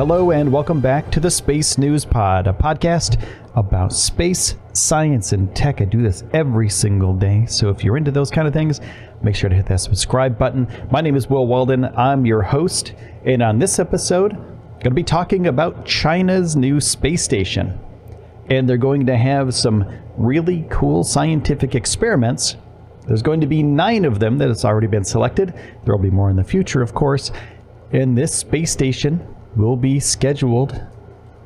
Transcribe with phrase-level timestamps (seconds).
[0.00, 3.22] Hello, and welcome back to the Space News Pod, a podcast
[3.54, 5.82] about space, science, and tech.
[5.82, 8.80] I do this every single day, so if you're into those kind of things,
[9.22, 10.66] make sure to hit that subscribe button.
[10.90, 11.84] My name is Will Walden.
[11.84, 12.94] I'm your host,
[13.26, 17.78] and on this episode, I'm going to be talking about China's new space station.
[18.48, 19.84] And they're going to have some
[20.16, 22.56] really cool scientific experiments.
[23.06, 25.52] There's going to be nine of them that has already been selected.
[25.84, 27.32] There will be more in the future, of course.
[27.92, 30.80] And this space station will be scheduled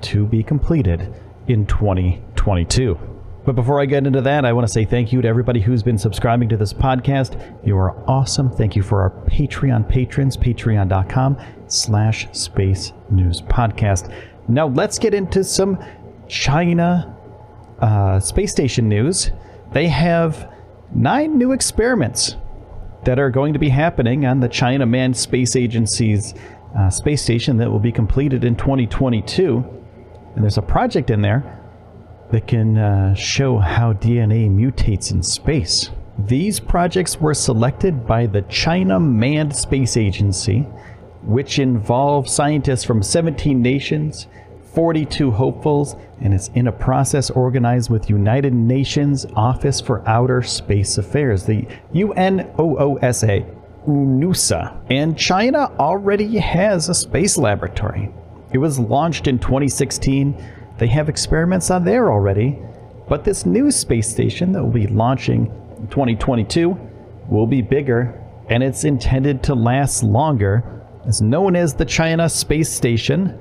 [0.00, 1.14] to be completed
[1.46, 2.98] in 2022.
[3.44, 5.82] But before I get into that, I want to say thank you to everybody who's
[5.82, 7.40] been subscribing to this podcast.
[7.66, 8.50] You are awesome.
[8.50, 14.12] Thank you for our Patreon patrons, patreon.com slash space news podcast.
[14.48, 15.82] Now let's get into some
[16.28, 17.16] China
[17.80, 19.30] uh, space station news.
[19.72, 20.52] They have
[20.94, 22.36] nine new experiments
[23.04, 26.34] that are going to be happening on the China Manned Space Agency's
[26.76, 29.64] uh, space station that will be completed in 2022.
[30.34, 31.54] And there's a project in there
[32.30, 35.90] that can uh, show how DNA mutates in space.
[36.18, 40.60] These projects were selected by the China Manned Space Agency,
[41.22, 44.26] which involve scientists from 17 nations,
[44.74, 50.98] 42 hopefuls, and it's in a process organized with United Nations Office for Outer Space
[50.98, 53.57] Affairs, the UNOOSA.
[53.86, 54.80] UNOOSA.
[54.90, 58.12] And China already has a space laboratory.
[58.52, 60.42] It was launched in 2016.
[60.78, 62.58] They have experiments on there already.
[63.08, 65.46] But this new space station that will be launching
[65.78, 66.78] in 2022
[67.28, 70.82] will be bigger and it's intended to last longer.
[71.06, 73.38] It's known as the China Space Station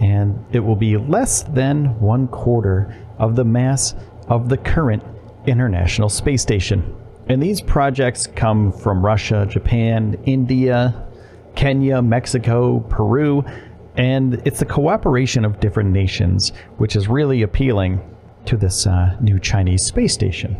[0.00, 3.94] and it will be less than one quarter of the mass
[4.28, 5.02] of the current
[5.46, 6.94] International Space Station.
[7.28, 11.06] And these projects come from Russia, Japan, India,
[11.54, 13.44] Kenya, Mexico, Peru,
[13.96, 18.00] and it's the cooperation of different nations, which is really appealing
[18.46, 20.56] to this uh, new Chinese space station.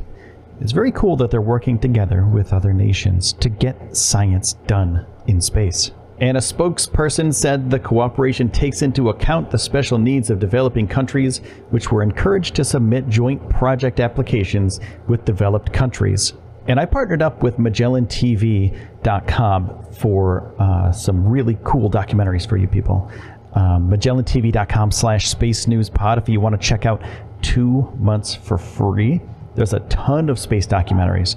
[0.60, 5.40] It's very cool that they're working together with other nations to get science done in
[5.40, 5.92] space.
[6.20, 11.38] And a spokesperson said the cooperation takes into account the special needs of developing countries,
[11.70, 16.34] which were encouraged to submit joint project applications with developed countries.
[16.68, 23.10] And I partnered up with MagellanTV.com for uh, some really cool documentaries for you people.
[23.54, 27.02] Um, MagellanTV.com slash Space News Pod if you want to check out
[27.40, 29.22] two months for free.
[29.54, 31.36] There's a ton of space documentaries.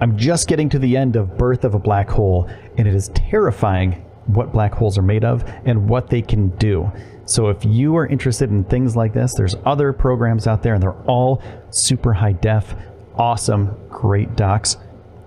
[0.00, 3.08] I'm just getting to the end of Birth of a Black Hole, and it is
[3.08, 6.92] terrifying what black holes are made of and what they can do.
[7.24, 10.82] So if you are interested in things like this, there's other programs out there, and
[10.82, 12.74] they're all super high def
[13.18, 14.76] awesome, great docs,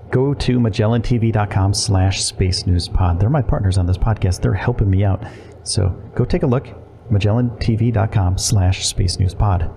[0.09, 3.19] go to MagellanTV.com slash Space News Pod.
[3.19, 4.41] They're my partners on this podcast.
[4.41, 5.23] They're helping me out.
[5.63, 6.67] So go take a look,
[7.11, 9.69] MagellanTV.com slash Space News Pod.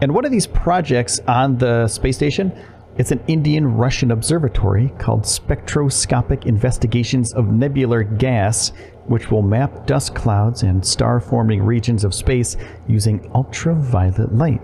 [0.00, 2.52] And one of these projects on the space station,
[2.98, 8.72] it's an Indian Russian observatory called Spectroscopic Investigations of Nebular Gas,
[9.06, 12.56] which will map dust clouds and star forming regions of space
[12.88, 14.60] using ultraviolet light.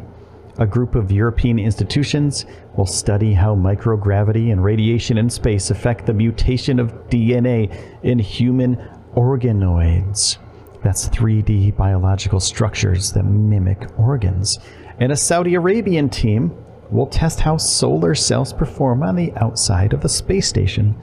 [0.63, 6.15] A group of European institutions will study how microgravity and radiation in space affect the
[6.15, 8.77] mutation of DNA in human
[9.17, 10.39] organoids.
[10.85, 14.57] That's 3D biological structures that mimic organs.
[15.01, 16.57] And a Saudi Arabian team
[16.93, 20.95] will test how solar cells perform on the outside of the space station.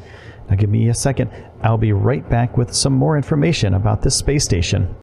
[0.50, 1.32] Now, give me a second.
[1.64, 4.96] I'll be right back with some more information about this space station.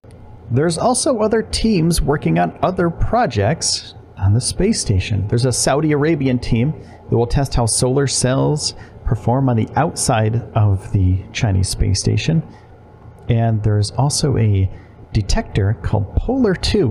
[0.50, 5.26] There's also other teams working on other projects on the space station.
[5.28, 6.72] There's a Saudi Arabian team
[7.08, 8.74] that will test how solar cells
[9.04, 12.42] perform on the outside of the Chinese space station.
[13.28, 14.70] And there's also a
[15.12, 16.88] detector called Polar 2,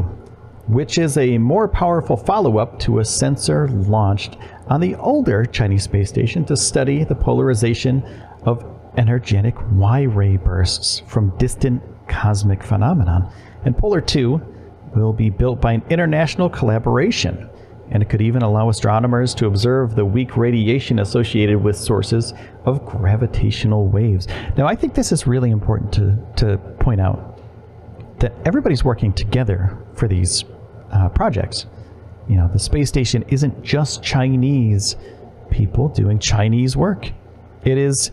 [0.68, 4.38] which is a more powerful follow up to a sensor launched
[4.68, 8.04] on the older Chinese space station to study the polarization
[8.44, 8.66] of
[8.98, 13.32] energetic Y ray bursts from distant cosmic phenomenon.
[13.66, 14.55] And Polar 2
[14.96, 17.50] will be built by an international collaboration,
[17.92, 22.34] and it could even allow astronomers to observe the weak radiation associated with sources
[22.66, 24.28] of gravitational waves.
[24.58, 27.40] Now, I think this is really important to, to point out
[28.20, 30.44] that everybody's working together for these
[30.92, 31.66] uh, projects.
[32.28, 34.96] You know, the space station isn't just Chinese
[35.52, 37.12] people doing Chinese work,
[37.64, 38.12] it is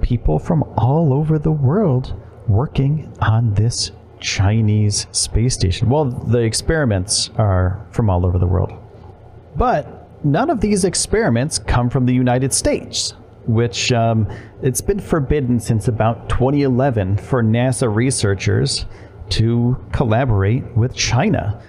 [0.00, 3.92] people from all over the world working on this
[4.22, 5.90] Chinese space station.
[5.90, 8.72] Well, the experiments are from all over the world.
[9.56, 13.14] But none of these experiments come from the United States,
[13.46, 14.26] which um,
[14.62, 18.86] it's been forbidden since about 2011 for NASA researchers
[19.30, 21.60] to collaborate with China.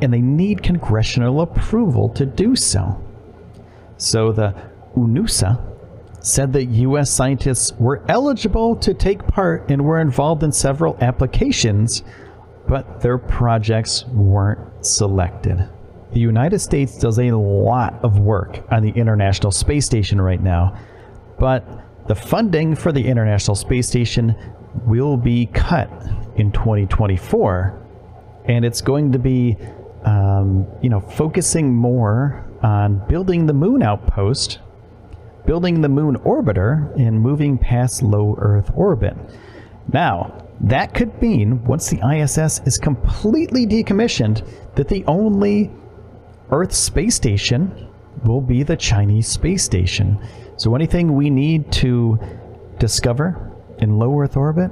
[0.00, 3.02] And they need congressional approval to do so.
[3.96, 4.54] So the
[4.94, 5.75] UNOOSA
[6.26, 7.08] said that U.S.
[7.08, 12.02] scientists were eligible to take part and were involved in several applications,
[12.66, 15.68] but their projects weren't selected.
[16.12, 20.76] The United States does a lot of work on the International Space Station right now,
[21.38, 21.64] but
[22.08, 24.34] the funding for the International Space Station
[24.84, 25.88] will be cut
[26.34, 27.86] in 2024,
[28.46, 29.56] and it's going to be,
[30.04, 34.58] um, you know, focusing more on building the moon outpost
[35.46, 39.16] building the moon orbiter and moving past low Earth orbit.
[39.92, 45.70] Now, that could mean once the ISS is completely decommissioned, that the only
[46.50, 47.88] Earth space station
[48.24, 50.18] will be the Chinese space station.
[50.56, 52.18] So anything we need to
[52.78, 54.70] discover in low Earth orbit,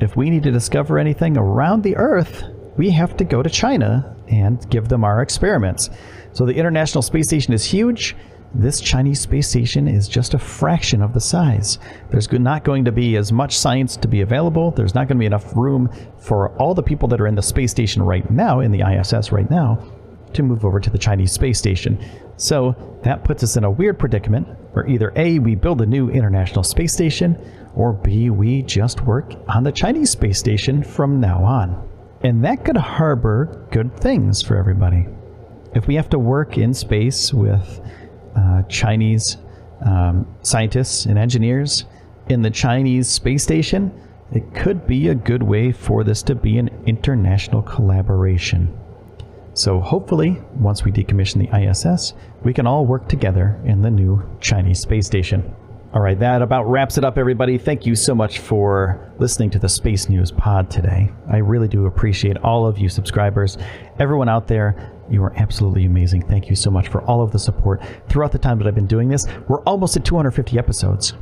[0.00, 2.44] if we need to discover anything around the Earth,
[2.76, 5.90] we have to go to China and give them our experiments.
[6.32, 8.14] So the International Space Station is huge
[8.54, 11.78] this Chinese space station is just a fraction of the size.
[12.10, 14.70] There's not going to be as much science to be available.
[14.70, 17.42] There's not going to be enough room for all the people that are in the
[17.42, 19.84] space station right now, in the ISS right now,
[20.32, 21.98] to move over to the Chinese space station.
[22.36, 26.10] So that puts us in a weird predicament where either A, we build a new
[26.10, 27.38] international space station,
[27.74, 31.88] or B, we just work on the Chinese space station from now on.
[32.22, 35.06] And that could harbor good things for everybody.
[35.74, 37.80] If we have to work in space with
[38.36, 39.38] uh, Chinese
[39.84, 41.84] um, scientists and engineers
[42.28, 43.92] in the Chinese space station,
[44.32, 48.76] it could be a good way for this to be an international collaboration.
[49.54, 52.12] So hopefully, once we decommission the ISS,
[52.42, 55.54] we can all work together in the new Chinese space station.
[55.94, 57.56] All right, that about wraps it up, everybody.
[57.56, 61.10] Thank you so much for listening to the Space News Pod today.
[61.30, 63.56] I really do appreciate all of you subscribers,
[63.98, 64.92] everyone out there.
[65.10, 66.22] You are absolutely amazing.
[66.22, 68.86] Thank you so much for all of the support throughout the time that I've been
[68.86, 69.26] doing this.
[69.48, 71.14] We're almost at 250 episodes.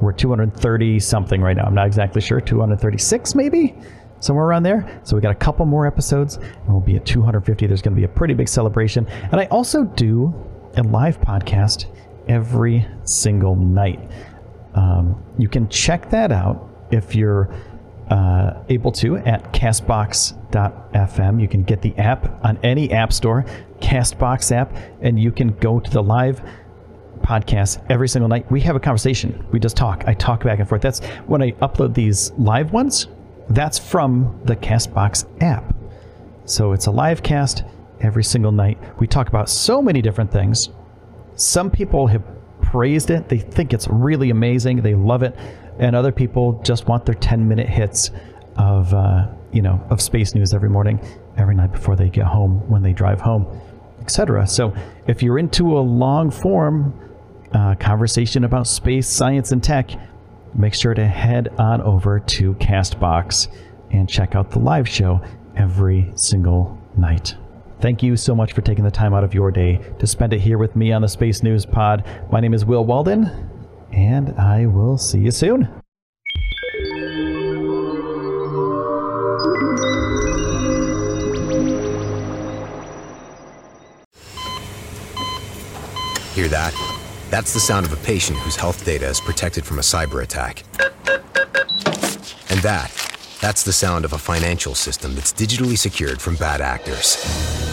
[0.00, 1.64] We're 230 something right now.
[1.64, 2.40] I'm not exactly sure.
[2.40, 3.74] 236 maybe?
[4.20, 5.00] Somewhere around there.
[5.04, 7.66] So we got a couple more episodes and we'll be at 250.
[7.66, 9.06] There's going to be a pretty big celebration.
[9.06, 10.34] And I also do
[10.76, 11.86] a live podcast
[12.28, 14.00] every single night.
[14.74, 17.52] Um, you can check that out if you're
[18.12, 21.40] uh, able to at castbox.fm.
[21.40, 23.46] You can get the app on any app store,
[23.80, 26.42] Castbox app, and you can go to the live
[27.20, 28.50] podcast every single night.
[28.50, 29.46] We have a conversation.
[29.50, 30.04] We just talk.
[30.06, 30.82] I talk back and forth.
[30.82, 33.08] That's when I upload these live ones.
[33.48, 35.74] That's from the Castbox app.
[36.44, 37.64] So it's a live cast
[38.00, 38.76] every single night.
[39.00, 40.68] We talk about so many different things.
[41.36, 42.22] Some people have
[42.60, 43.30] praised it.
[43.30, 44.82] They think it's really amazing.
[44.82, 45.34] They love it
[45.78, 48.10] and other people just want their 10 minute hits
[48.56, 51.00] of uh, you know of space news every morning
[51.36, 53.46] every night before they get home when they drive home
[54.00, 54.74] etc so
[55.06, 56.98] if you're into a long form
[57.52, 59.90] uh, conversation about space science and tech
[60.54, 63.48] make sure to head on over to castbox
[63.90, 65.20] and check out the live show
[65.56, 67.36] every single night.
[67.80, 70.40] Thank you so much for taking the time out of your day to spend it
[70.40, 72.04] here with me on the Space News Pod.
[72.30, 73.50] My name is Will Walden,
[73.92, 75.68] and I will see you soon.
[86.34, 86.74] Hear that?
[87.30, 90.64] That's the sound of a patient whose health data is protected from a cyber attack.
[92.50, 92.90] And that,
[93.40, 97.16] that's the sound of a financial system that's digitally secured from bad actors.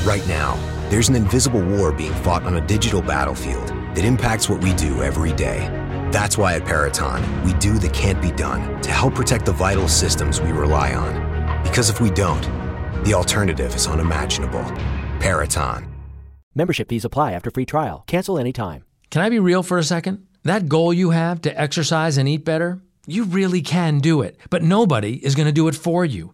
[0.06, 0.58] Right now,
[0.90, 5.04] there's an invisible war being fought on a digital battlefield that impacts what we do
[5.04, 5.79] every day
[6.12, 9.88] That's why at Peraton, we do the can't be done to help protect the vital
[9.88, 11.62] systems we rely on.
[11.62, 12.42] Because if we don't,
[13.06, 14.64] the alternative is unimaginable.
[15.20, 15.88] Peraton.
[16.56, 18.04] Membership fees apply after free trial.
[18.08, 18.86] Cancel anytime.
[19.12, 20.26] Can I be real for a second?
[20.44, 24.38] That goal you have to exercise and eat better, you really can do it.
[24.50, 26.34] But nobody is going to do it for you.